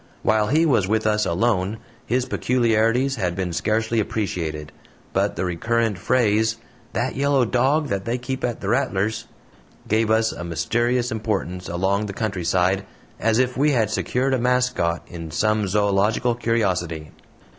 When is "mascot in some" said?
14.39-15.67